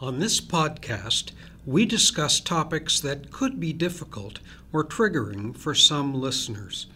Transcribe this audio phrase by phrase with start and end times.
[0.00, 1.30] On this podcast,
[1.64, 4.40] we discuss topics that could be difficult
[4.72, 6.86] or triggering for some listeners.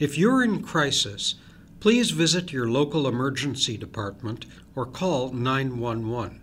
[0.00, 1.36] If you're in crisis,
[1.78, 4.44] please visit your local emergency department
[4.74, 6.40] or call 911.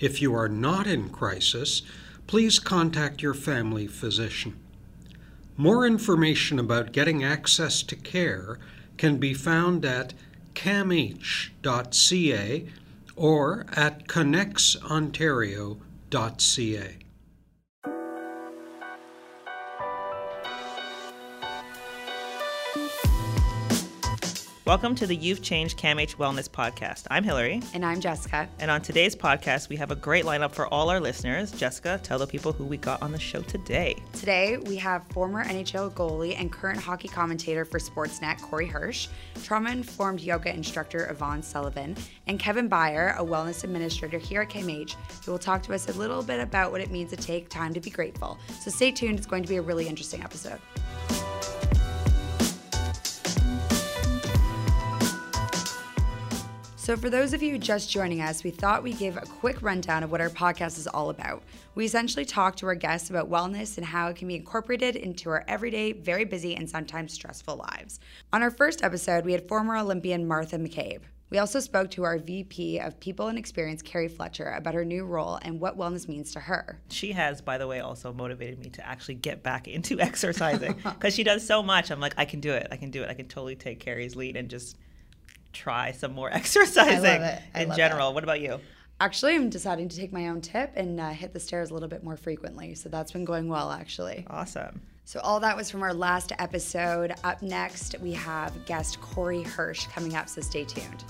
[0.00, 1.82] If you are not in crisis,
[2.26, 4.58] please contact your family physician.
[5.56, 8.58] More information about getting access to care
[8.96, 10.12] can be found at
[10.54, 11.18] camh.ca
[13.18, 17.07] or at connexontario.ca.
[24.68, 27.06] Welcome to the You've Changed CAMH Wellness Podcast.
[27.10, 27.62] I'm Hilary.
[27.72, 28.46] And I'm Jessica.
[28.58, 31.50] And on today's podcast, we have a great lineup for all our listeners.
[31.52, 33.96] Jessica, tell the people who we got on the show today.
[34.12, 39.08] Today, we have former NHL goalie and current hockey commentator for Sportsnet, Corey Hirsch,
[39.42, 41.96] trauma informed yoga instructor, Evonne Sullivan,
[42.26, 45.94] and Kevin Byer, a wellness administrator here at CAMH, who will talk to us a
[45.94, 48.36] little bit about what it means to take time to be grateful.
[48.60, 50.60] So stay tuned, it's going to be a really interesting episode.
[56.88, 60.02] So, for those of you just joining us, we thought we'd give a quick rundown
[60.02, 61.42] of what our podcast is all about.
[61.74, 65.28] We essentially talk to our guests about wellness and how it can be incorporated into
[65.28, 68.00] our everyday, very busy, and sometimes stressful lives.
[68.32, 71.00] On our first episode, we had former Olympian Martha McCabe.
[71.28, 75.04] We also spoke to our VP of People and Experience, Carrie Fletcher, about her new
[75.04, 76.80] role and what wellness means to her.
[76.88, 81.14] She has, by the way, also motivated me to actually get back into exercising because
[81.14, 81.90] she does so much.
[81.90, 82.68] I'm like, I can do it.
[82.70, 83.10] I can do it.
[83.10, 84.78] I can totally take Carrie's lead and just
[85.58, 87.22] try some more exercising
[87.54, 88.10] in general.
[88.10, 88.14] It.
[88.14, 88.60] What about you?
[89.00, 91.88] Actually, I'm deciding to take my own tip and uh, hit the stairs a little
[91.88, 92.74] bit more frequently.
[92.74, 94.26] So that's been going well, actually.
[94.28, 94.80] Awesome.
[95.04, 97.14] So, all that was from our last episode.
[97.24, 101.02] Up next, we have guest Corey Hirsch coming up, so stay tuned.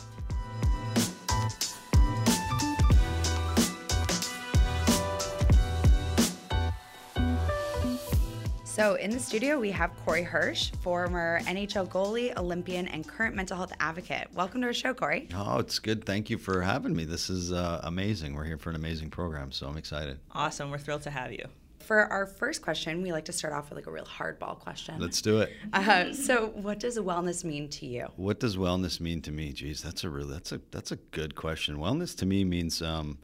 [8.79, 13.57] So, in the studio, we have Corey Hirsch, former NHL goalie, Olympian, and current mental
[13.57, 14.29] health advocate.
[14.35, 15.27] Welcome to our show, Corey.
[15.35, 16.05] Oh, it's good.
[16.05, 17.05] Thank you for having me.
[17.05, 18.35] This is uh, amazing.
[18.35, 20.21] We're here for an amazing program, so I'm excited.
[20.31, 20.71] Awesome.
[20.71, 21.45] We're thrilled to have you.
[21.81, 25.01] For our first question, we like to start off with like a real hardball question.
[25.01, 25.53] Let's do it.
[25.73, 28.07] Uh, so, what does wellness mean to you?
[28.15, 29.53] What does wellness mean to me?
[29.53, 31.79] Geez, that's a real that's a that's a good question.
[31.79, 33.19] Wellness to me means um,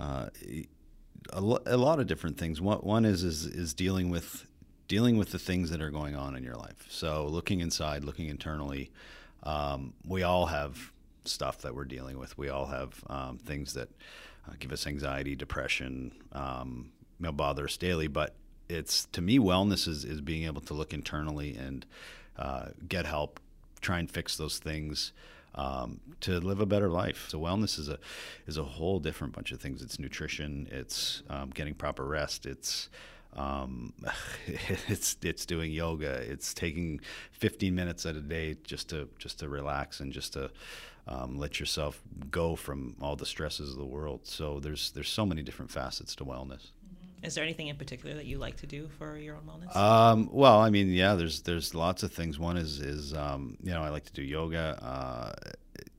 [0.00, 0.30] uh,
[1.32, 2.60] a, lo- a lot of different things.
[2.60, 4.48] One, one is, is is dealing with
[4.90, 6.84] dealing with the things that are going on in your life.
[6.88, 8.90] So looking inside, looking internally,
[9.44, 10.90] um, we all have
[11.24, 12.36] stuff that we're dealing with.
[12.36, 13.88] We all have um, things that
[14.48, 16.90] uh, give us anxiety, depression, um,
[17.20, 18.08] you know, bother us daily.
[18.08, 18.34] But
[18.68, 21.86] it's to me, wellness is, is being able to look internally and
[22.36, 23.38] uh, get help,
[23.80, 25.12] try and fix those things.
[25.52, 27.26] Um, to live a better life.
[27.28, 27.98] So wellness is a
[28.46, 29.82] is a whole different bunch of things.
[29.82, 30.68] It's nutrition.
[30.70, 32.46] It's um, getting proper rest.
[32.46, 32.88] It's
[33.36, 33.92] um,
[34.88, 36.12] it's it's doing yoga.
[36.12, 37.00] It's taking
[37.32, 40.50] 15 minutes at a day just to just to relax and just to
[41.08, 44.20] um, let yourself go from all the stresses of the world.
[44.24, 46.70] So there's there's so many different facets to wellness.
[46.70, 47.24] Mm-hmm.
[47.24, 49.76] Is there anything in particular that you like to do for your own wellness?
[49.76, 52.38] Um, well, I mean, yeah, there's there's lots of things.
[52.38, 54.78] One is is um, you know I like to do yoga.
[54.82, 55.50] Uh,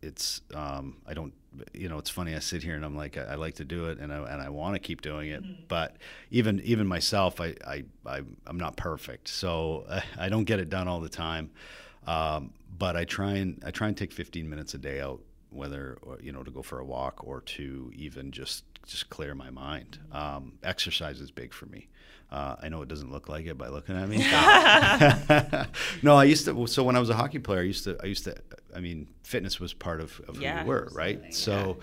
[0.02, 1.34] it's um, I don't
[1.74, 3.86] you know it's funny I sit here and I'm like I, I like to do
[3.86, 5.64] it and I and I want to keep doing it mm-hmm.
[5.68, 5.98] but
[6.30, 9.28] even even myself I, I I am not perfect.
[9.28, 11.52] So I, I, don't get it done all the time
[12.08, 15.98] um, but I try and I try and take 15 minutes a day out whether
[16.22, 20.00] you know to go for a walk or to even just just clear my mind.
[20.12, 21.88] Um, exercise is big for me
[22.32, 24.18] uh, I know it doesn't look like it by looking at me.
[26.02, 26.68] no, I used to.
[26.68, 27.98] So when I was a hockey player, I used to.
[28.02, 28.36] I used to.
[28.74, 31.34] I mean, fitness was part of, of yeah, who we were, right?
[31.34, 31.80] So.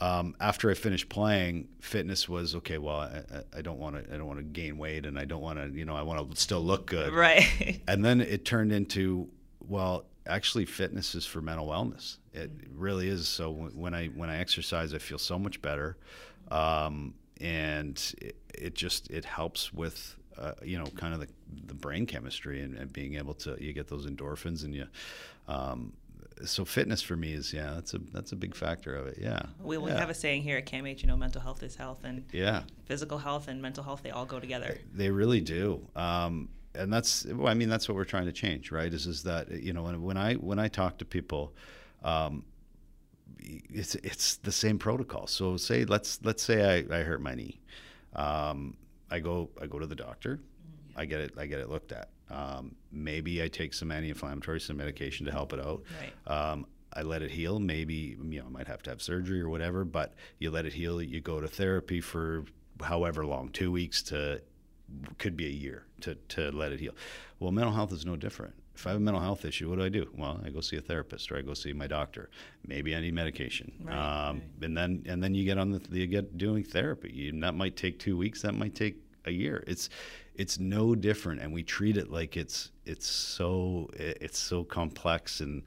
[0.00, 2.78] Um, after I finished playing, fitness was okay.
[2.78, 3.22] Well, I,
[3.56, 4.12] I don't want to.
[4.12, 5.68] I don't want to gain weight, and I don't want to.
[5.68, 7.12] You know, I want to still look good.
[7.12, 7.80] Right.
[7.86, 9.28] And then it turned into,
[9.68, 12.16] well, actually, fitness is for mental wellness.
[12.32, 13.28] It really is.
[13.28, 15.96] So when I when I exercise, I feel so much better.
[16.50, 17.14] Um,
[17.44, 21.28] and it, it just it helps with uh, you know kind of the,
[21.66, 24.86] the brain chemistry and, and, being able to you get those endorphins and you
[25.46, 25.92] um,
[26.44, 29.42] so fitness for me is yeah that's a that's a big factor of it yeah.
[29.62, 29.98] We, we yeah.
[29.98, 32.62] have a saying here at CAMH you know mental health is health and yeah.
[32.86, 34.78] physical health and mental health they all go together.
[34.92, 38.72] They, really do um, and that's well, I mean that's what we're trying to change
[38.72, 41.52] right is is that you know when, when I when I talk to people
[42.02, 42.44] um,
[43.40, 45.26] it's it's the same protocol.
[45.26, 47.60] So say let's let's say I, I hurt my knee.
[48.14, 48.76] Um,
[49.10, 50.36] I go I go to the doctor.
[50.36, 51.00] Mm-hmm.
[51.00, 52.08] I get it I get it looked at.
[52.30, 55.82] Um, maybe I take some anti-inflammatory, some medication to help it out.
[56.00, 56.50] Right.
[56.50, 57.58] Um, I let it heal.
[57.58, 60.72] Maybe you know I might have to have surgery or whatever, but you let it
[60.72, 61.02] heal.
[61.02, 62.44] You go to therapy for
[62.80, 64.40] however long, two weeks to
[65.18, 66.94] could be a year to to let it heal.
[67.40, 68.54] Well, mental health is no different.
[68.74, 70.08] If I have a mental health issue, what do I do?
[70.16, 72.28] Well, I go see a therapist or I go see my doctor.
[72.66, 74.66] Maybe I need medication, right, um, right.
[74.66, 77.10] and then and then you get on the you get doing therapy.
[77.12, 78.42] You, that might take two weeks.
[78.42, 79.62] That might take a year.
[79.66, 79.90] It's
[80.34, 85.62] it's no different, and we treat it like it's it's so it's so complex, and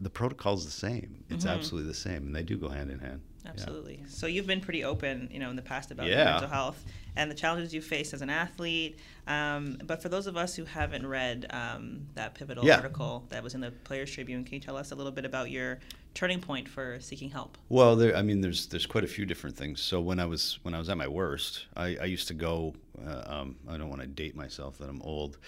[0.00, 1.24] the protocol is the same.
[1.28, 1.54] It's mm-hmm.
[1.54, 3.20] absolutely the same, and they do go hand in hand.
[3.46, 3.98] Absolutely.
[4.00, 4.06] Yeah.
[4.08, 6.24] So you've been pretty open, you know, in the past about yeah.
[6.24, 6.84] mental health
[7.16, 8.98] and the challenges you faced as an athlete.
[9.26, 12.76] Um, but for those of us who haven't read um, that pivotal yeah.
[12.76, 15.50] article that was in the Players Tribune, can you tell us a little bit about
[15.50, 15.78] your
[16.14, 17.56] turning point for seeking help?
[17.68, 19.80] Well, there, I mean, there's there's quite a few different things.
[19.80, 22.74] So when I was when I was at my worst, I, I used to go.
[23.06, 25.38] Uh, um, I don't want to date myself that I'm old,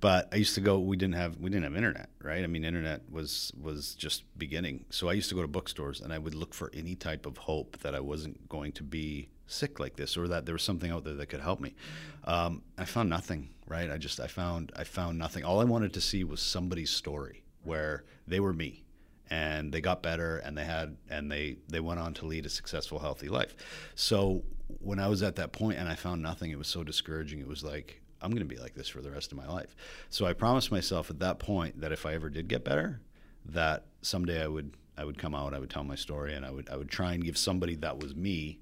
[0.00, 0.78] but I used to go.
[0.78, 2.42] We didn't have we didn't have internet, right?
[2.42, 4.84] I mean, internet was was just beginning.
[4.90, 7.38] So I used to go to bookstores and I would look for any type of
[7.38, 10.90] hope that I wasn't going to be sick like this or that there was something
[10.90, 11.74] out there that could help me.
[12.24, 13.90] Um, I found nothing, right?
[13.90, 15.44] I just I found I found nothing.
[15.44, 18.84] All I wanted to see was somebody's story where they were me
[19.32, 22.50] and they got better and they had and they they went on to lead a
[22.50, 23.56] successful healthy life
[23.94, 24.42] so
[24.80, 27.48] when i was at that point and i found nothing it was so discouraging it
[27.48, 29.74] was like i'm going to be like this for the rest of my life
[30.10, 33.00] so i promised myself at that point that if i ever did get better
[33.46, 36.50] that someday i would i would come out i would tell my story and i
[36.50, 38.58] would i would try and give somebody that was me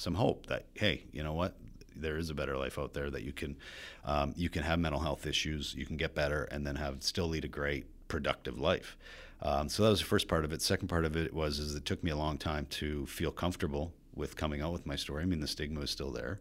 [0.00, 1.54] some hope that hey you know what
[1.96, 3.56] there is a better life out there that you can
[4.04, 7.28] um, you can have mental health issues you can get better and then have still
[7.28, 8.96] lead a great productive life
[9.42, 10.60] um, so that was the first part of it.
[10.60, 13.92] Second part of it was is it took me a long time to feel comfortable
[14.14, 15.22] with coming out with my story.
[15.22, 16.40] I mean, the stigma is still there.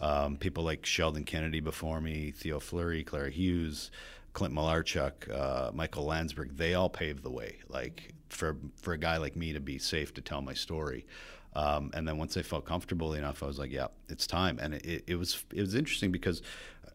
[0.00, 3.90] Um, people like Sheldon Kennedy before me, Theo Fleury, Clara Hughes,
[4.32, 7.58] Clint Malarchuk, uh, Michael Landsberg, they all paved the way.
[7.68, 11.06] Like for for a guy like me to be safe to tell my story.
[11.54, 14.58] Um, and then once I felt comfortable enough, I was like, yeah, it's time.
[14.60, 16.42] And it, it was it was interesting because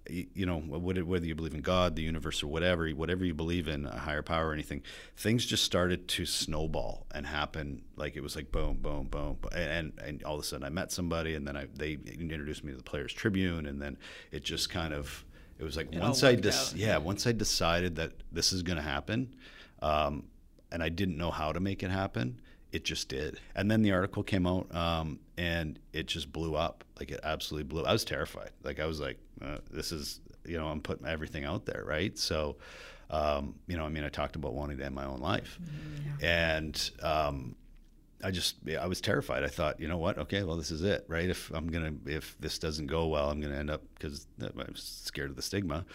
[0.07, 3.85] you know, whether you believe in God, the universe, or whatever, whatever you believe in,
[3.85, 4.83] a higher power or anything,
[5.17, 7.81] things just started to snowball and happen.
[7.95, 10.91] Like it was like boom, boom, boom, and and all of a sudden I met
[10.91, 13.97] somebody, and then I they introduced me to the Players Tribune, and then
[14.31, 15.25] it just kind of
[15.57, 18.77] it was like it once I dis- yeah once I decided that this is going
[18.77, 19.35] to happen,
[19.81, 20.25] um,
[20.71, 22.41] and I didn't know how to make it happen
[22.75, 23.39] it just did.
[23.55, 26.83] And then the article came out, um, and it just blew up.
[26.99, 27.85] Like it absolutely blew.
[27.85, 28.51] I was terrified.
[28.63, 32.17] Like I was like, uh, this is, you know, I'm putting everything out there, right?
[32.19, 32.57] So,
[33.09, 36.19] um, you know, I mean, I talked about wanting to end my own life, mm-hmm.
[36.19, 36.47] yeah.
[36.57, 37.55] and um,
[38.21, 39.45] I just, I was terrified.
[39.45, 40.17] I thought, you know what?
[40.17, 41.29] Okay, well, this is it, right?
[41.29, 45.01] If I'm gonna, if this doesn't go well, I'm gonna end up because I was
[45.05, 45.85] scared of the stigma.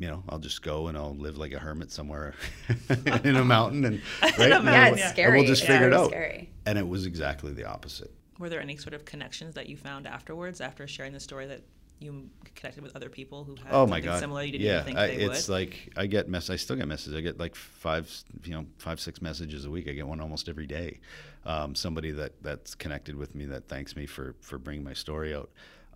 [0.00, 2.34] You know, I'll just go and I'll live like a hermit somewhere
[3.22, 4.48] in a mountain and right?
[4.48, 5.26] yeah, it's scary.
[5.28, 6.08] And we'll just yeah, figure it out.
[6.08, 6.48] Scary.
[6.64, 8.10] And it was exactly the opposite.
[8.38, 11.60] Were there any sort of connections that you found afterwards after sharing the story that
[11.98, 14.20] you connected with other people who had oh my God.
[14.20, 15.52] similar you didn't yeah, think I, they it's would?
[15.52, 17.14] like I get mess I still get messages.
[17.14, 18.10] I get like five
[18.44, 19.86] you know, five, six messages a week.
[19.86, 21.00] I get one almost every day.
[21.44, 25.34] Um, somebody that that's connected with me that thanks me for for bringing my story
[25.34, 25.50] out.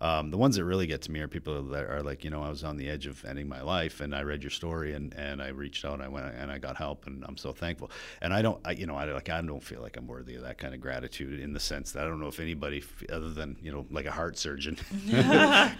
[0.05, 2.43] Um, the ones that really get to me are people that are like, you know,
[2.43, 5.11] I was on the edge of ending my life, and I read your story, and,
[5.15, 7.89] and I reached out, and I went, and I got help, and I'm so thankful.
[8.21, 10.43] And I don't, I, you know, I like, I don't feel like I'm worthy of
[10.43, 13.57] that kind of gratitude in the sense that I don't know if anybody other than
[13.63, 14.75] you know, like a heart surgeon,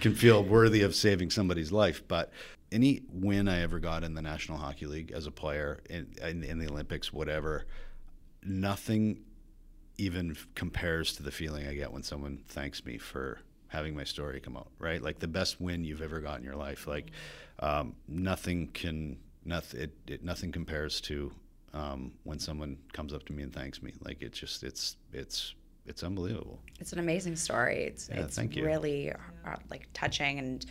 [0.01, 2.01] can feel worthy of saving somebody's life.
[2.07, 2.31] But
[2.71, 6.43] any win I ever got in the National Hockey League as a player in, in,
[6.43, 7.65] in the Olympics, whatever,
[8.41, 9.19] nothing
[9.97, 13.39] even compares to the feeling I get when someone thanks me for
[13.75, 15.01] having my story come out, right?
[15.01, 16.87] Like the best win you've ever got in your life.
[16.87, 17.11] Like
[17.59, 21.31] um, nothing can, nothing, it, it, nothing compares to
[21.73, 23.93] um, when someone comes up to me and thanks me.
[24.01, 25.53] Like it's just, it's, it's,
[25.85, 26.59] it's unbelievable.
[26.79, 27.83] It's an amazing story.
[27.83, 30.65] It's, yeah, it's really uh, like touching and.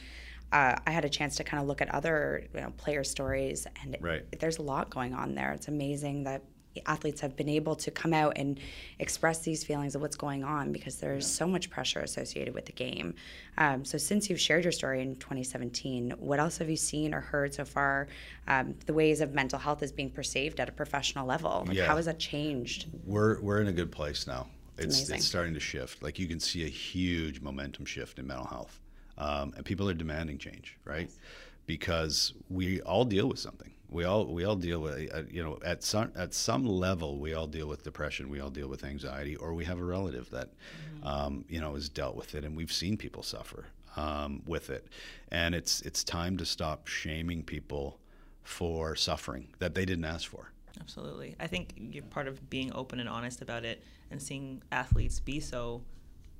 [0.52, 3.66] Uh, I had a chance to kind of look at other you know, player stories,
[3.82, 4.22] and right.
[4.30, 5.50] it, there's a lot going on there.
[5.50, 6.42] It's amazing that
[6.86, 8.58] athletes have been able to come out and
[8.98, 12.72] express these feelings of what's going on because there's so much pressure associated with the
[12.72, 13.14] game.
[13.58, 17.20] Um, so, since you've shared your story in 2017, what else have you seen or
[17.20, 18.08] heard so far?
[18.48, 21.64] Um, the ways of mental health is being perceived at a professional level.
[21.66, 21.86] Like, yeah.
[21.86, 22.86] How has that changed?
[23.04, 24.48] We're we're in a good place now.
[24.78, 26.02] It's it's, it's starting to shift.
[26.02, 28.80] Like you can see a huge momentum shift in mental health,
[29.18, 31.08] um, and people are demanding change, right?
[31.08, 31.18] Yes.
[31.66, 35.58] Because we all deal with something we all we all deal with uh, you know
[35.64, 39.36] at some at some level we all deal with depression we all deal with anxiety
[39.36, 41.06] or we have a relative that mm-hmm.
[41.06, 44.88] um, you know has dealt with it and we've seen people suffer um, with it
[45.30, 47.98] and it's it's time to stop shaming people
[48.42, 51.36] for suffering that they didn't ask for Absolutely.
[51.38, 55.38] I think you're part of being open and honest about it and seeing athletes be
[55.38, 55.82] so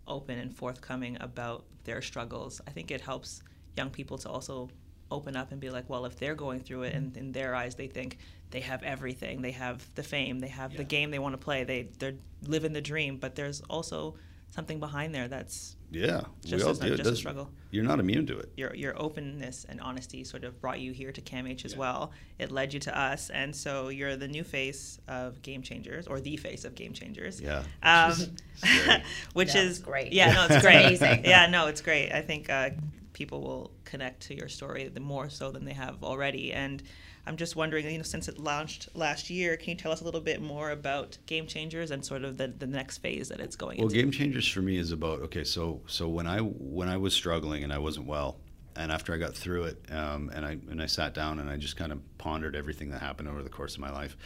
[0.08, 2.60] open and forthcoming about their struggles.
[2.66, 3.44] I think it helps
[3.76, 4.70] young people to also
[5.14, 7.74] open up and be like, well, if they're going through it and in their eyes
[7.74, 8.18] they think
[8.50, 10.78] they have everything, they have the fame, they have yeah.
[10.78, 12.14] the game they want to play, they they're
[12.46, 14.16] living the dream, but there's also
[14.50, 16.96] something behind there that's yeah, just, we all do.
[16.96, 17.50] just a struggle.
[17.70, 18.52] You're not immune to it.
[18.56, 21.78] Your your openness and honesty sort of brought you here to CAMH as yeah.
[21.78, 22.12] well.
[22.38, 26.20] It led you to us, and so you're the new face of Game Changers, or
[26.20, 27.40] the face of Game Changers.
[27.40, 28.14] Yeah, um,
[29.34, 30.12] which no, is great.
[30.12, 30.86] Yeah, no, it's great.
[30.86, 31.24] Amazing.
[31.24, 32.12] Yeah, no, it's great.
[32.12, 32.70] I think uh,
[33.14, 36.82] people will connect to your story the more so than they have already, and
[37.26, 40.04] I'm just wondering, you know, since it launched last year, can you tell us a
[40.04, 43.56] little bit more about Game Changers and sort of the, the next phase that it's
[43.56, 43.96] going well, into?
[43.96, 45.44] Well, Game Changers for me is about okay.
[45.44, 48.36] So so when I when I was struggling and I wasn't well,
[48.76, 51.56] and after I got through it, um, and I and I sat down and I
[51.56, 54.16] just kind of pondered everything that happened over the course of my life,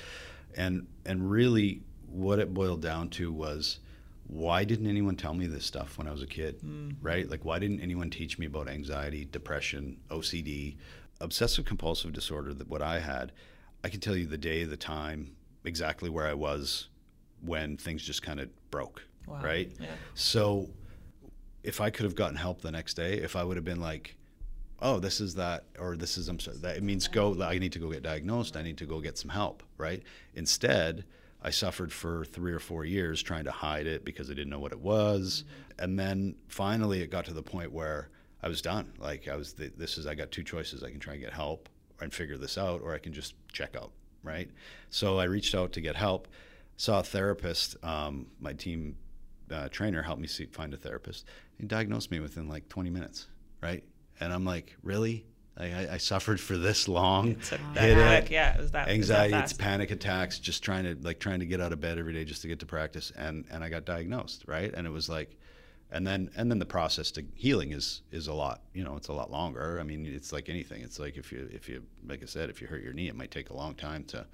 [0.57, 3.79] and and really what it boiled down to was
[4.29, 6.95] why didn't anyone tell me this stuff when I was a kid, mm.
[7.01, 7.29] right?
[7.29, 10.77] Like, why didn't anyone teach me about anxiety, depression, OCD,
[11.21, 13.33] obsessive compulsive disorder that what I had,
[13.83, 16.89] I can tell you the day, the time, exactly where I was
[17.41, 19.03] when things just kind of broke.
[19.27, 19.41] Wow.
[19.43, 19.73] Right.
[19.81, 19.89] Yeah.
[20.15, 20.69] So
[21.63, 24.15] if I could have gotten help the next day, if I would have been like,
[24.81, 27.73] oh, this is that, or this is, I'm sorry, that it means go, I need
[27.73, 28.57] to go get diagnosed.
[28.57, 29.63] I need to go get some help.
[29.79, 30.03] Right.
[30.35, 31.05] Instead,
[31.43, 34.59] I suffered for three or four years trying to hide it because I didn't know
[34.59, 35.45] what it was.
[35.45, 35.85] Mm-hmm.
[35.85, 38.11] And then finally it got to the point where
[38.43, 38.93] I was done.
[38.99, 40.83] Like I was, the, this is, I got two choices.
[40.83, 41.69] I can try and get help
[42.01, 43.91] and figure this out, or I can just check out,
[44.23, 44.49] right?
[44.91, 46.29] So I reached out to get help.
[46.77, 47.77] Saw a therapist.
[47.83, 48.97] Um, my team
[49.51, 51.27] uh, trainer helped me see, find a therapist.
[51.59, 53.27] He diagnosed me within like 20 minutes,
[53.61, 53.83] right?
[54.21, 55.25] And I'm like, really?
[55.59, 57.31] I, I, suffered for this long.
[57.31, 59.33] It's a hit Yeah, it was that anxiety.
[59.33, 60.39] That it's panic attacks.
[60.39, 62.61] Just trying to like trying to get out of bed every day just to get
[62.61, 64.73] to practice, and and I got diagnosed, right?
[64.73, 65.37] And it was like,
[65.91, 69.09] and then and then the process to healing is is a lot you know it's
[69.09, 72.23] a lot longer i mean it's like anything it's like if you if you like
[72.23, 74.27] i said if you hurt your knee it might take a long time to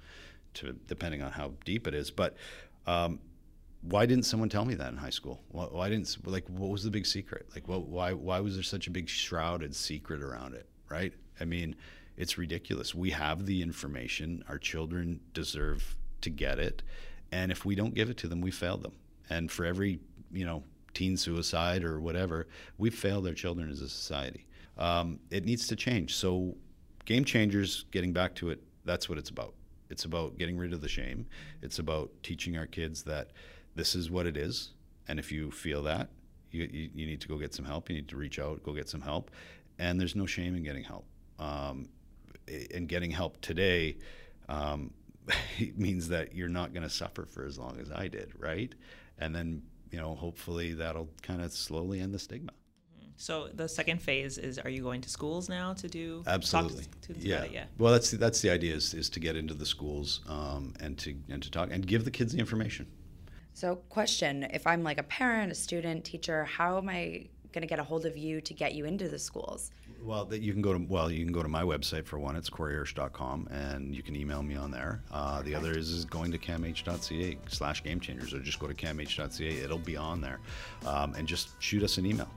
[0.53, 2.35] to depending on how deep it is but
[2.87, 3.19] um,
[3.81, 6.83] why didn't someone tell me that in high school why, why didn't like what was
[6.83, 10.53] the big secret like what, why why was there such a big shrouded secret around
[10.53, 11.75] it right i mean
[12.17, 16.81] it's ridiculous we have the information our children deserve to get it
[17.31, 18.93] and if we don't give it to them we failed them
[19.29, 19.99] and for every
[20.31, 20.63] you know
[20.95, 22.47] teen suicide or whatever,
[22.79, 24.47] we fail their children as a society.
[24.79, 26.15] Um, it needs to change.
[26.15, 26.55] So,
[27.05, 29.53] Game Changers, getting back to it, that's what it's about.
[29.91, 31.27] It's about getting rid of the shame.
[31.61, 33.31] It's about teaching our kids that
[33.75, 34.71] this is what it is.
[35.07, 36.09] And if you feel that,
[36.49, 37.89] you, you, you need to go get some help.
[37.89, 39.29] You need to reach out, go get some help.
[39.79, 41.05] And there's no shame in getting help.
[41.39, 41.89] Um,
[42.73, 43.97] and getting help today
[44.47, 44.93] um,
[45.75, 48.73] means that you're not going to suffer for as long as I did, right?
[49.17, 49.63] And then
[49.95, 52.51] you know, hopefully that'll kind of slowly end the stigma.
[53.15, 56.83] So the second phase is: Are you going to schools now to do absolutely?
[57.03, 57.45] To yeah.
[57.45, 57.63] yeah.
[57.77, 60.97] Well, that's the, that's the idea is, is to get into the schools um, and
[60.97, 62.87] to and to talk and give the kids the information.
[63.53, 67.67] So, question: If I'm like a parent, a student, teacher, how am I going to
[67.67, 69.71] get a hold of you to get you into the schools?
[70.03, 72.35] Well, you can go to well, you can go to my website for one.
[72.35, 75.01] It's coreyhirsch.com, and you can email me on there.
[75.11, 78.75] Uh, the other is, is going to camh.ca slash game changers, or just go to
[78.75, 79.47] camh.ca.
[79.47, 80.39] It'll be on there,
[80.85, 82.29] um, and just shoot us an email.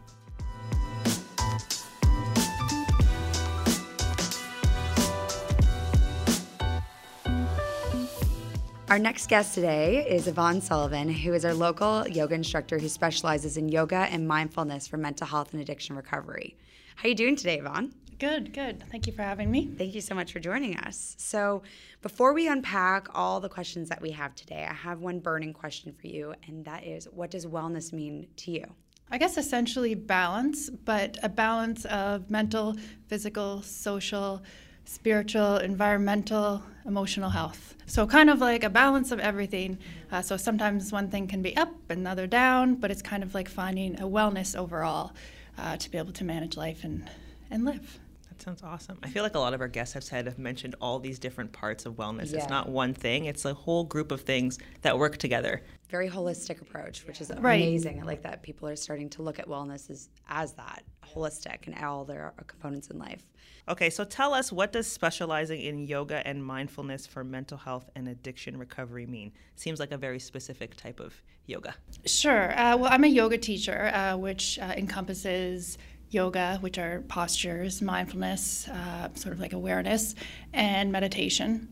[8.91, 13.59] Our next guest today is Evonne Sullivan, who is our local yoga instructor who specializes
[13.59, 16.57] in yoga and mindfulness for mental health and addiction recovery.
[16.97, 17.93] How are you doing today, Evonne?
[18.19, 18.83] Good, good.
[18.91, 19.67] Thank you for having me.
[19.77, 21.17] Thank you so much for joining us.
[21.19, 21.65] So,
[22.01, 25.93] before we unpack all the questions that we have today, I have one burning question
[25.93, 28.65] for you, and that is what does wellness mean to you?
[29.11, 32.75] I guess essentially balance, but a balance of mental,
[33.07, 34.43] physical, social,
[34.89, 37.75] spiritual, environmental, emotional health.
[37.85, 39.79] So, kind of like a balance of everything.
[40.11, 43.49] Uh, so, sometimes one thing can be up, another down, but it's kind of like
[43.49, 45.13] finding a wellness overall
[45.59, 47.09] uh, to be able to manage life and,
[47.51, 47.99] and live.
[48.39, 48.99] That sounds awesome.
[49.03, 51.51] I feel like a lot of our guests have said have mentioned all these different
[51.51, 52.31] parts of wellness.
[52.31, 52.39] Yeah.
[52.39, 55.63] It's not one thing; it's a whole group of things that work together.
[55.89, 57.61] Very holistic approach, which is right.
[57.61, 58.01] amazing.
[58.01, 61.77] I like that people are starting to look at wellness as, as that holistic and
[61.85, 63.25] all their components in life.
[63.69, 68.07] Okay, so tell us what does specializing in yoga and mindfulness for mental health and
[68.07, 69.33] addiction recovery mean?
[69.57, 71.75] Seems like a very specific type of yoga.
[72.07, 72.53] Sure.
[72.59, 75.77] Uh, well, I'm a yoga teacher, uh, which uh, encompasses
[76.11, 80.15] yoga, which are postures, mindfulness, uh, sort of like awareness,
[80.53, 81.69] and meditation.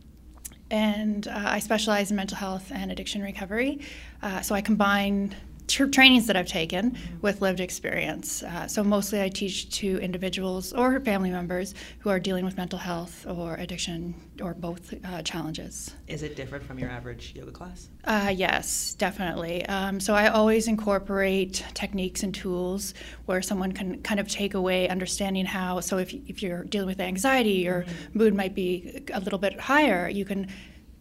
[0.71, 3.78] and uh, I specialize in mental health and addiction recovery.
[4.23, 5.35] Uh, so I combine
[5.67, 8.43] trainings that I've taken with lived experience.
[8.43, 12.79] Uh, so mostly I teach to individuals or family members who are dealing with mental
[12.79, 15.95] health or addiction or both uh, challenges.
[16.07, 17.89] Is it different from your average yoga class?
[18.05, 19.67] Uh, yes, definitely.
[19.67, 22.95] Um, so I always incorporate techniques and tools
[23.27, 25.81] where someone can kind of take away understanding how.
[25.81, 28.19] So if, if you're dealing with anxiety, your mm-hmm.
[28.19, 30.49] mood might be a little bit higher, you can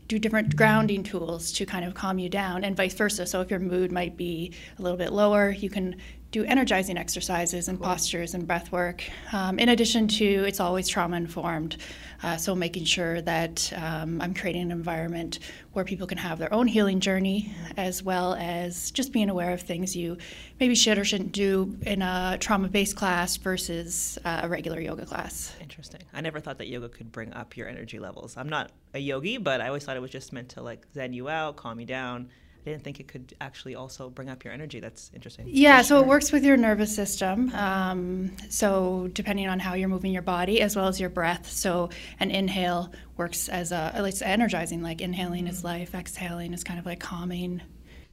[0.07, 3.25] do different grounding tools to kind of calm you down and vice versa.
[3.25, 5.95] So if your mood might be a little bit lower, you can
[6.35, 7.87] do energizing exercises and cool.
[7.87, 9.01] postures and breath work.
[9.31, 11.77] Um, in addition to, it's always trauma informed.
[12.23, 15.39] Uh, so making sure that um, I'm creating an environment
[15.71, 19.61] where people can have their own healing journey, as well as just being aware of
[19.61, 20.17] things you
[20.59, 25.05] maybe should or shouldn't do in a trauma based class versus uh, a regular yoga
[25.05, 25.53] class.
[25.61, 26.01] Interesting.
[26.13, 28.35] I never thought that yoga could bring up your energy levels.
[28.35, 31.13] I'm not a yogi, but I always thought it was just meant to like zen
[31.13, 32.29] you out, calm you down
[32.65, 34.79] I didn't think it could actually also bring up your energy.
[34.79, 35.45] That's interesting.
[35.47, 37.53] Yeah, so it works with your nervous system.
[37.53, 41.49] Um, so depending on how you're moving your body as well as your breath.
[41.49, 44.81] So an inhale works as a at least energizing.
[44.81, 47.61] Like inhaling is life, exhaling is kind of like calming.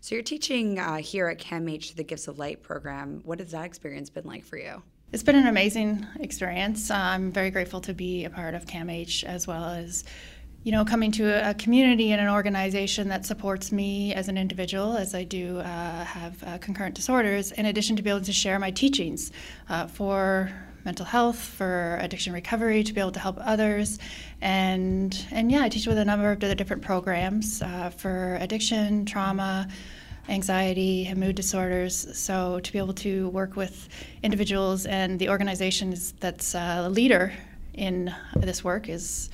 [0.01, 3.23] So you're teaching uh, here at CAMH the Gifts of Light program.
[3.25, 4.83] What has that experience been like for you?
[5.13, 6.91] It's been an amazing experience.
[6.91, 10.05] I'm very grateful to be a part of CAMH as well as
[10.65, 14.97] you know, coming to a, community and an organization that supports me as an individual,
[14.97, 18.59] as I do uh, have uh, concurrent disorders, in addition to be able to share
[18.61, 19.33] my teachings
[19.69, 20.53] uh, for
[20.85, 23.99] mental health, for addiction recovery, to be able to help others,
[24.41, 29.69] and and yeah, I teach with a number of different programs uh, for addiction, trauma.
[30.29, 32.07] Anxiety and mood disorders.
[32.17, 33.89] So, to be able to work with
[34.23, 37.33] individuals and the organizations that's uh, a leader
[37.75, 39.31] in this work is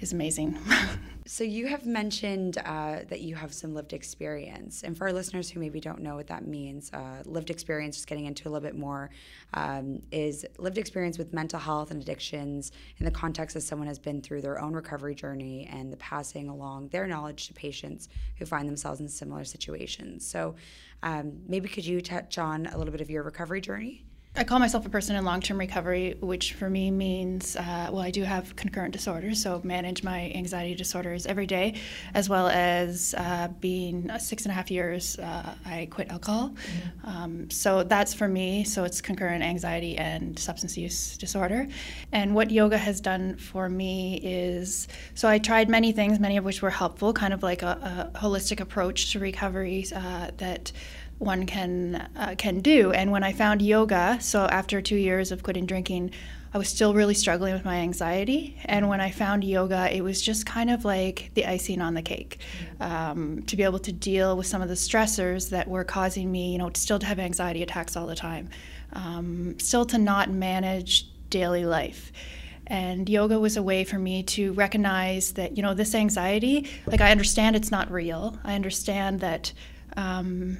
[0.00, 0.58] is amazing.
[1.26, 5.50] so you have mentioned uh, that you have some lived experience, and for our listeners
[5.50, 8.66] who maybe don't know what that means, uh, lived experience, just getting into a little
[8.66, 9.10] bit more,
[9.54, 13.98] um, is lived experience with mental health and addictions in the context of someone has
[13.98, 18.46] been through their own recovery journey and the passing along their knowledge to patients who
[18.46, 20.26] find themselves in similar situations.
[20.26, 20.54] So
[21.02, 24.04] um, maybe could you touch on a little bit of your recovery journey?
[24.36, 28.00] I call myself a person in long term recovery, which for me means, uh, well,
[28.00, 31.74] I do have concurrent disorders, so manage my anxiety disorders every day,
[32.14, 36.50] as well as uh, being six and a half years, uh, I quit alcohol.
[36.50, 37.08] Mm-hmm.
[37.08, 38.62] Um, so that's for me.
[38.62, 41.66] So it's concurrent anxiety and substance use disorder.
[42.12, 46.44] And what yoga has done for me is so I tried many things, many of
[46.44, 50.70] which were helpful, kind of like a, a holistic approach to recovery uh, that
[51.20, 52.92] one can uh, can do.
[52.92, 56.12] And when I found yoga, so after two years of quitting drinking,
[56.52, 58.56] I was still really struggling with my anxiety.
[58.64, 62.02] And when I found yoga, it was just kind of like the icing on the
[62.02, 62.38] cake
[62.80, 66.52] um, to be able to deal with some of the stressors that were causing me,
[66.52, 68.48] you know, still to have anxiety attacks all the time,
[68.94, 72.12] um, still to not manage daily life.
[72.66, 77.02] And yoga was a way for me to recognize that, you know, this anxiety, like
[77.02, 78.38] I understand it's not real.
[78.42, 79.52] I understand that.
[79.96, 80.56] Um,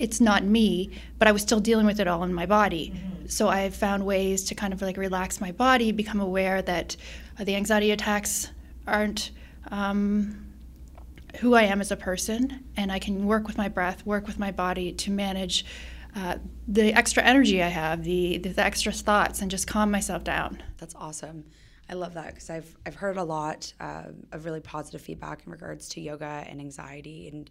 [0.00, 2.92] it's not me, but I was still dealing with it all in my body.
[2.94, 3.26] Mm-hmm.
[3.28, 6.96] So I have found ways to kind of like relax my body, become aware that
[7.38, 8.50] uh, the anxiety attacks
[8.86, 9.30] aren't
[9.70, 10.46] um,
[11.40, 14.38] who I am as a person, and I can work with my breath, work with
[14.38, 15.64] my body to manage
[16.16, 20.24] uh, the extra energy I have, the, the, the extra thoughts, and just calm myself
[20.24, 20.62] down.
[20.78, 21.44] That's awesome.
[21.88, 25.52] I love that because I've I've heard a lot uh, of really positive feedback in
[25.52, 27.50] regards to yoga and anxiety and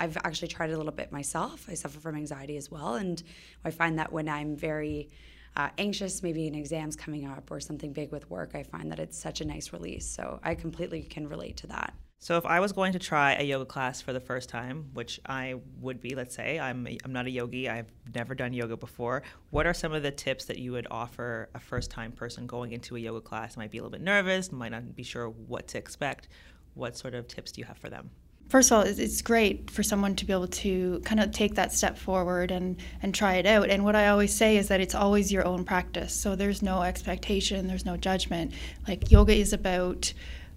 [0.00, 1.66] I've actually tried it a little bit myself.
[1.68, 3.22] I suffer from anxiety as well, and
[3.64, 5.10] I find that when I'm very
[5.56, 8.98] uh, anxious, maybe an exam's coming up or something big with work, I find that
[8.98, 10.06] it's such a nice release.
[10.06, 11.92] So I completely can relate to that.
[12.22, 15.20] So if I was going to try a yoga class for the first time, which
[15.24, 19.22] I would be, let's say I'm I'm not a yogi, I've never done yoga before.
[19.48, 22.96] What are some of the tips that you would offer a first-time person going into
[22.96, 23.56] a yoga class?
[23.56, 26.28] Might be a little bit nervous, might not be sure what to expect.
[26.74, 28.10] What sort of tips do you have for them?
[28.50, 31.72] First of all, it's great for someone to be able to kind of take that
[31.72, 33.70] step forward and, and try it out.
[33.70, 36.12] And what I always say is that it's always your own practice.
[36.12, 38.52] So there's no expectation, there's no judgment.
[38.88, 40.12] Like yoga is about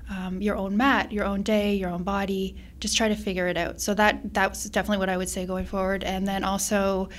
[0.10, 2.56] um, your own mat, your own day, your own body.
[2.80, 3.80] Just try to figure it out.
[3.80, 6.04] So that that's definitely what I would say going forward.
[6.04, 7.10] And then also,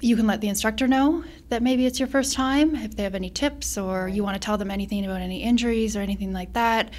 [0.00, 3.14] you can let the instructor know that maybe it's your first time if they have
[3.16, 6.52] any tips or you want to tell them anything about any injuries or anything like
[6.52, 6.92] that.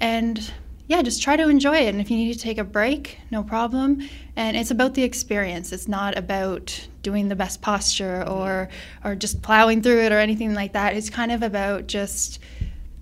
[0.00, 0.52] And
[0.86, 1.88] yeah, just try to enjoy it.
[1.88, 4.06] And if you need to take a break, no problem.
[4.36, 5.72] And it's about the experience.
[5.72, 8.68] It's not about doing the best posture or
[9.02, 10.94] or just plowing through it or anything like that.
[10.94, 12.38] It's kind of about just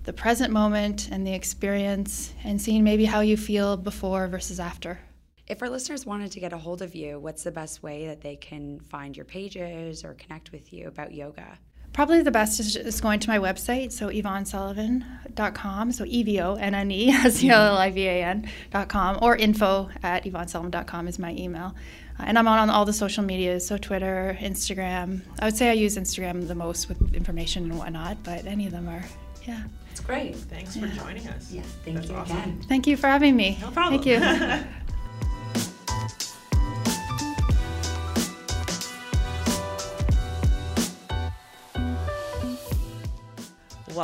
[0.03, 4.99] the present moment and the experience and seeing maybe how you feel before versus after.
[5.47, 8.21] If our listeners wanted to get a hold of you, what's the best way that
[8.21, 11.57] they can find your pages or connect with you about yoga?
[11.93, 16.55] Probably the best is just going to my website, so evonnesullivan.com, so E V O
[16.55, 21.07] N N E S E L L I V A N.com, or info at evonnesullivan.com
[21.07, 21.75] is my email.
[22.19, 25.21] Uh, and I'm on, on all the social medias, so Twitter, Instagram.
[25.39, 28.71] I would say I use Instagram the most with information and whatnot, but any of
[28.71, 29.03] them are,
[29.45, 29.63] yeah.
[29.91, 30.35] It's great.
[30.35, 30.89] Thanks yeah.
[30.89, 31.51] for joining us.
[31.51, 32.37] Yeah, thank That's you awesome.
[32.37, 32.61] again.
[32.67, 33.59] Thank you for having me.
[33.61, 34.01] No problem.
[34.01, 34.67] Thank you.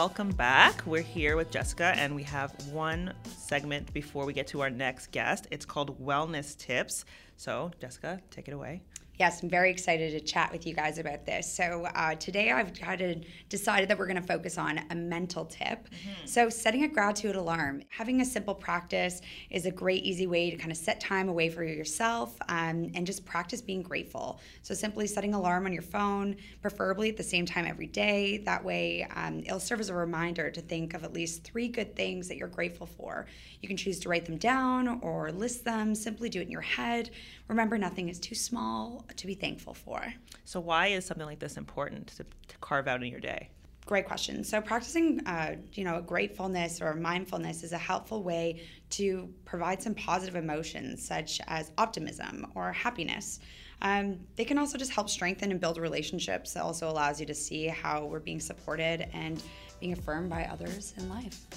[0.01, 0.81] Welcome back.
[0.85, 5.12] We're here with Jessica, and we have one segment before we get to our next
[5.12, 5.45] guest.
[5.51, 7.03] It's called Wellness Tips.
[7.35, 8.81] So, Jessica, take it away.
[9.19, 11.51] Yes, I'm very excited to chat with you guys about this.
[11.51, 13.17] So uh, today I've kind of
[13.49, 15.89] decided that we're going to focus on a mental tip.
[15.89, 16.25] Mm-hmm.
[16.25, 20.55] So setting a gratitude alarm, having a simple practice is a great, easy way to
[20.55, 24.39] kind of set time away for yourself um, and just practice being grateful.
[24.62, 28.38] So simply setting alarm on your phone, preferably at the same time every day.
[28.45, 31.93] That way, um, it'll serve as a reminder to think of at least three good
[31.93, 33.25] things that you're grateful for.
[33.60, 35.93] You can choose to write them down or list them.
[35.93, 37.10] Simply do it in your head.
[37.49, 40.01] Remember, nothing is too small to be thankful for.
[40.45, 43.49] So, why is something like this important to, to carve out in your day?
[43.88, 44.43] Great question.
[44.43, 49.95] So, practicing, uh, you know, gratefulness or mindfulness is a helpful way to provide some
[49.95, 53.39] positive emotions, such as optimism or happiness.
[53.81, 56.55] Um, they can also just help strengthen and build relationships.
[56.55, 59.41] It also allows you to see how we're being supported and
[59.79, 61.47] being affirmed by others in life.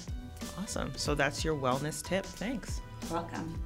[0.57, 0.91] Awesome.
[0.95, 2.25] So that's your wellness tip.
[2.25, 2.81] Thanks.
[3.11, 3.61] Welcome.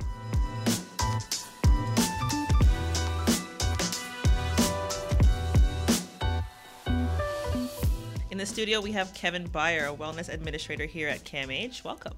[8.38, 11.84] In the studio, we have Kevin Byer, a wellness administrator here at CAMH.
[11.84, 12.13] Welcome.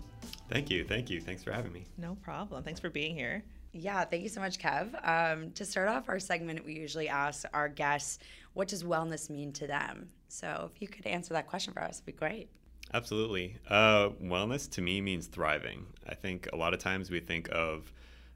[0.49, 0.83] Thank you.
[0.83, 1.21] Thank you.
[1.21, 1.85] Thanks for having me.
[1.97, 2.61] No problem.
[2.61, 3.41] Thanks for being here.
[3.71, 4.89] Yeah, thank you so much, Kev.
[5.07, 8.19] Um, to start off our segment, we usually ask our guests,
[8.51, 10.09] what does wellness mean to them?
[10.27, 12.49] So if you could answer that question for us, it'd be great.
[12.93, 13.55] Absolutely.
[13.69, 15.85] Uh, wellness to me means thriving.
[16.05, 17.93] I think a lot of times we think of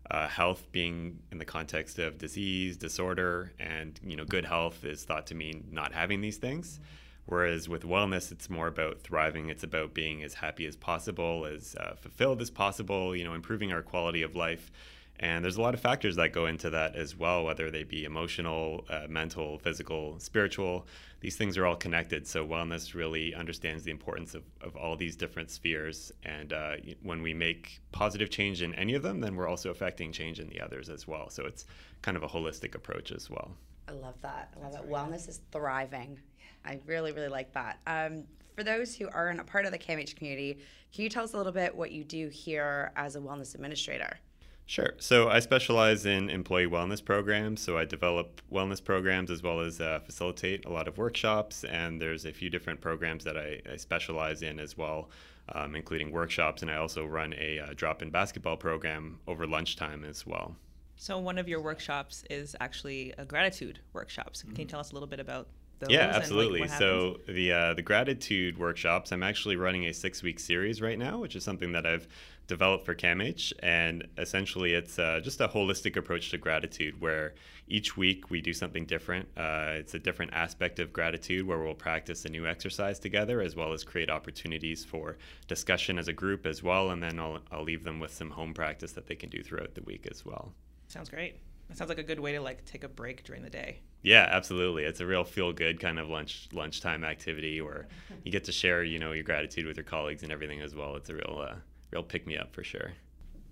[0.10, 5.04] uh, health being in the context of disease, disorder, and you know, good health is
[5.04, 6.80] thought to mean not having these things.
[6.80, 9.49] Mm-hmm Whereas with wellness, it's more about thriving.
[9.49, 13.71] It's about being as happy as possible, as uh, fulfilled as possible, you know, improving
[13.71, 14.71] our quality of life.
[15.19, 18.03] And there's a lot of factors that go into that as well, whether they be
[18.03, 20.88] emotional, uh, mental, physical, spiritual.
[21.21, 22.27] These things are all connected.
[22.27, 26.12] So, wellness really understands the importance of, of all these different spheres.
[26.23, 30.12] And uh, when we make positive change in any of them, then we're also affecting
[30.12, 31.29] change in the others as well.
[31.29, 31.65] So, it's
[32.01, 33.55] kind of a holistic approach as well.
[33.88, 34.53] I love that.
[34.57, 34.91] I love That's it.
[34.91, 36.19] Wellness is thriving.
[36.65, 37.80] I really, really like that.
[37.88, 38.23] Um,
[38.56, 40.60] for those who aren't a part of the CAMH community,
[40.93, 44.19] can you tell us a little bit what you do here as a wellness administrator?
[44.65, 44.93] Sure.
[44.97, 47.62] So I specialize in employee wellness programs.
[47.62, 51.65] So I develop wellness programs as well as uh, facilitate a lot of workshops.
[51.65, 55.10] And there's a few different programs that I, I specialize in as well,
[55.49, 56.62] um, including workshops.
[56.62, 60.56] And I also run a uh, drop in basketball program over lunchtime as well.
[60.95, 64.36] So one of your workshops is actually a gratitude workshop.
[64.38, 64.69] So can you mm-hmm.
[64.69, 65.47] tell us a little bit about
[65.84, 65.93] those?
[65.93, 66.62] Yeah, absolutely.
[66.62, 70.98] Like so the uh, the gratitude workshops, I'm actually running a six week series right
[70.98, 72.08] now, which is something that I've
[72.48, 77.34] developed for CAMH, and essentially it's uh, just a holistic approach to gratitude, where
[77.67, 79.28] each week we do something different.
[79.38, 83.56] Uh, it's a different aspect of gratitude where we'll practice a new exercise together, as
[83.56, 85.17] well as create opportunities for
[85.48, 88.54] discussion as a group as well, and then I'll I'll leave them with some home
[88.54, 90.54] practice that they can do throughout the week as well.
[90.88, 91.38] Sounds great.
[91.69, 93.80] That sounds like a good way to like take a break during the day.
[94.02, 94.84] Yeah, absolutely.
[94.84, 97.88] It's a real feel good kind of lunch lunchtime activity where
[98.23, 100.95] you get to share, you know, your gratitude with your colleagues and everything as well.
[100.95, 101.56] It's a real uh,
[101.91, 102.91] real pick me up for sure.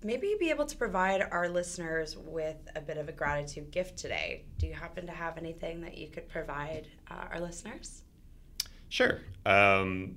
[0.04, 4.44] Maybe be able to provide our listeners with a bit of a gratitude gift today.
[4.58, 8.02] Do you happen to have anything that you could provide uh, our listeners?
[8.88, 9.20] Sure.
[9.46, 10.16] Um,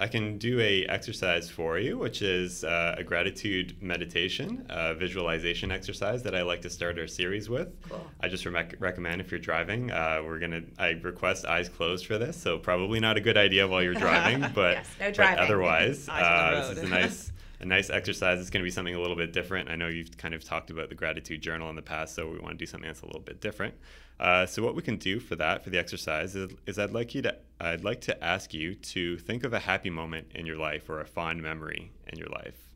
[0.00, 5.70] I can do a exercise for you, which is uh, a gratitude meditation, a visualization
[5.70, 7.68] exercise that I like to start our series with.
[7.88, 8.04] Cool.
[8.20, 10.62] I just re- recommend if you're driving, uh, we're gonna.
[10.78, 14.44] I request eyes closed for this, so probably not a good idea while you're driving,
[14.54, 15.36] but, yes, no driving.
[15.36, 17.32] but otherwise, uh, this is a nice.
[17.60, 18.40] a nice exercise.
[18.40, 19.68] It's going to be something a little bit different.
[19.68, 22.38] I know you've kind of talked about the gratitude journal in the past, so we
[22.38, 23.74] want to do something that's a little bit different.
[24.20, 27.14] Uh, so what we can do for that, for the exercise, is, is, I'd like
[27.14, 30.56] you to, I'd like to ask you to think of a happy moment in your
[30.56, 32.74] life or a fond memory in your life.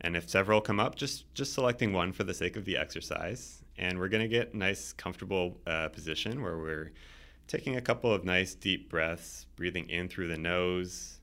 [0.00, 3.62] And if several come up, just just selecting one for the sake of the exercise.
[3.78, 6.92] And we're going to get nice, comfortable uh, position where we're
[7.46, 11.20] taking a couple of nice deep breaths, breathing in through the nose,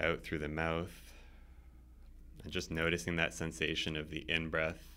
[0.00, 1.12] out through the mouth,
[2.42, 4.88] and just noticing that sensation of the in breath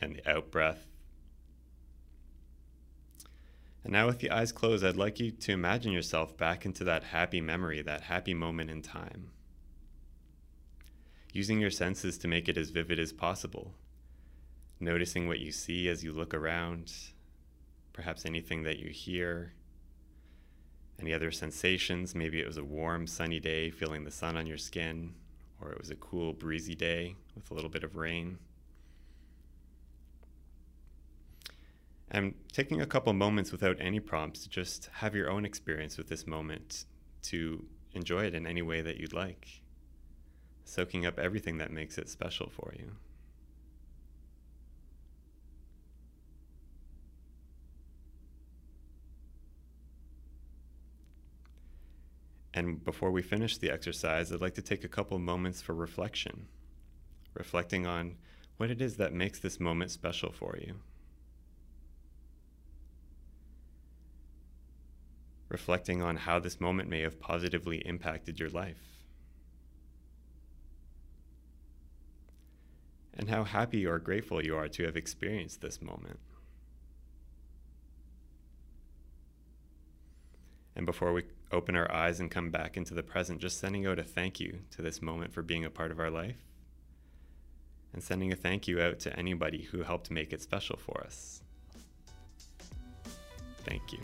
[0.00, 0.86] and the out breath.
[3.84, 7.04] And now, with the eyes closed, I'd like you to imagine yourself back into that
[7.04, 9.30] happy memory, that happy moment in time.
[11.32, 13.74] Using your senses to make it as vivid as possible.
[14.80, 16.92] Noticing what you see as you look around,
[17.92, 19.52] perhaps anything that you hear,
[21.00, 22.14] any other sensations.
[22.14, 25.14] Maybe it was a warm, sunny day, feeling the sun on your skin,
[25.60, 28.38] or it was a cool, breezy day with a little bit of rain.
[32.14, 36.08] and taking a couple moments without any prompts to just have your own experience with
[36.08, 36.84] this moment
[37.22, 39.62] to enjoy it in any way that you'd like,
[40.64, 42.92] soaking up everything that makes it special for you.
[52.54, 56.46] And before we finish the exercise, I'd like to take a couple moments for reflection,
[57.34, 58.16] reflecting on
[58.56, 60.76] what it is that makes this moment special for you.
[65.54, 68.84] reflecting on how this moment may have positively impacted your life.
[73.16, 76.18] And how happy or grateful you are to have experienced this moment.
[80.76, 83.98] And before we open our eyes and come back into the present, just sending out
[83.98, 86.42] a thank you to this moment for being a part of our life.
[87.92, 91.42] And sending a thank you out to anybody who helped make it special for us.
[93.64, 94.00] Thank you.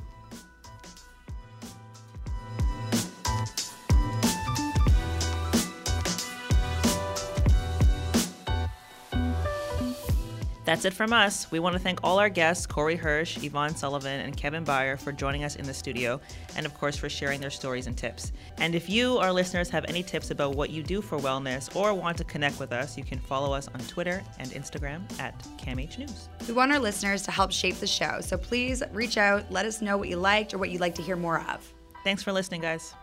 [10.70, 11.50] That's it from us.
[11.50, 15.11] We want to thank all our guests, Corey Hirsch, Evonne Sullivan, and Kevin Byer, for
[15.11, 16.20] joining us in the studio,
[16.54, 18.30] and of course for sharing their stories and tips.
[18.59, 21.92] And if you, our listeners, have any tips about what you do for wellness or
[21.92, 25.98] want to connect with us, you can follow us on Twitter and Instagram at CAMH
[25.98, 26.28] News.
[26.46, 29.83] We want our listeners to help shape the show, so please reach out, let us
[29.83, 31.68] know what you liked or what you'd like to hear more of.
[32.04, 32.94] Thanks for listening, guys.